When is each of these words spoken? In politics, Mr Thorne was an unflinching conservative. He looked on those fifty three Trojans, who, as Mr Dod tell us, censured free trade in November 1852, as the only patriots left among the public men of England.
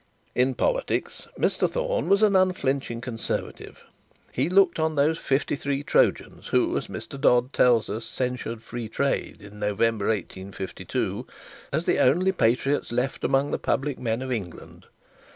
In 0.33 0.55
politics, 0.55 1.27
Mr 1.37 1.69
Thorne 1.69 2.09
was 2.09 2.23
an 2.23 2.35
unflinching 2.35 3.01
conservative. 3.01 3.83
He 4.31 4.49
looked 4.49 4.79
on 4.79 4.95
those 4.95 5.19
fifty 5.19 5.55
three 5.55 5.83
Trojans, 5.83 6.47
who, 6.47 6.75
as 6.75 6.87
Mr 6.87 7.21
Dod 7.21 7.53
tell 7.53 7.77
us, 7.87 8.03
censured 8.03 8.63
free 8.63 8.89
trade 8.89 9.43
in 9.43 9.59
November 9.59 10.07
1852, 10.07 11.27
as 11.71 11.85
the 11.85 11.99
only 11.99 12.31
patriots 12.31 12.91
left 12.91 13.23
among 13.23 13.51
the 13.51 13.59
public 13.59 13.99
men 13.99 14.23
of 14.23 14.31
England. 14.31 14.87